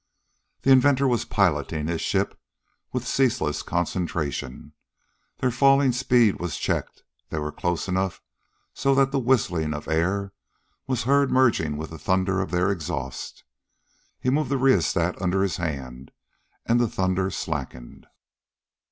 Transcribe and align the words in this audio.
The 0.63 0.71
inventor 0.71 1.07
was 1.07 1.25
piloting 1.25 1.85
his 1.85 2.01
ship 2.01 2.35
with 2.91 3.07
ceaseless 3.07 3.61
concentration. 3.61 4.73
Their 5.37 5.51
falling 5.51 5.91
speed 5.91 6.39
was 6.39 6.57
checked; 6.57 7.03
they 7.29 7.37
were 7.37 7.51
close 7.51 7.87
enough 7.87 8.19
so 8.73 8.95
that 8.95 9.11
the 9.11 9.19
whistling 9.19 9.75
of 9.75 9.87
air 9.87 10.33
was 10.87 11.03
heard 11.03 11.29
merging 11.31 11.77
with 11.77 11.91
the 11.91 11.99
thunder 11.99 12.41
of 12.41 12.49
their 12.49 12.71
exhaust. 12.71 13.43
He 14.19 14.31
moved 14.31 14.49
the 14.49 14.57
rheostat 14.57 15.21
under 15.21 15.43
his 15.43 15.57
hand, 15.57 16.09
and 16.65 16.79
the 16.81 16.87
thunder 16.87 17.29
slackened. 17.29 18.07